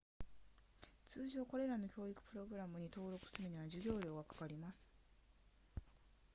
[1.05, 4.89] 通常これらの教育プログラムに登録するには授業料がかかります